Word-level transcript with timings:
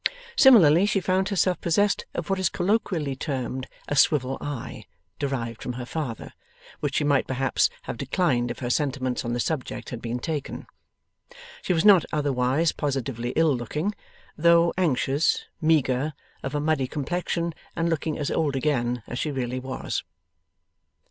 Similarly, 0.35 0.87
she 0.87 0.99
found 0.99 1.29
herself 1.29 1.61
possessed 1.61 2.07
of 2.15 2.27
what 2.27 2.39
is 2.39 2.49
colloquially 2.49 3.15
termed 3.15 3.67
a 3.87 3.95
swivel 3.95 4.39
eye 4.41 4.85
(derived 5.19 5.61
from 5.61 5.73
her 5.73 5.85
father), 5.85 6.33
which 6.79 6.95
she 6.95 7.03
might 7.03 7.27
perhaps 7.27 7.69
have 7.83 7.97
declined 7.99 8.49
if 8.49 8.57
her 8.61 8.69
sentiments 8.71 9.23
on 9.23 9.33
the 9.33 9.39
subject 9.39 9.91
had 9.91 10.01
been 10.01 10.17
taken. 10.17 10.65
She 11.61 11.73
was 11.73 11.85
not 11.85 12.03
otherwise 12.11 12.71
positively 12.71 13.29
ill 13.35 13.55
looking, 13.55 13.93
though 14.35 14.73
anxious, 14.75 15.45
meagre, 15.61 16.13
of 16.41 16.55
a 16.55 16.59
muddy 16.59 16.87
complexion, 16.87 17.53
and 17.75 17.87
looking 17.87 18.17
as 18.17 18.31
old 18.31 18.55
again 18.55 19.03
as 19.05 19.19
she 19.19 19.29
really 19.29 19.59
was. 19.59 20.03